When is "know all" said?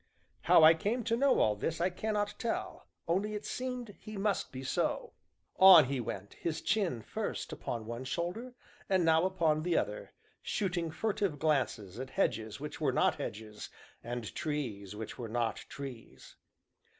1.15-1.55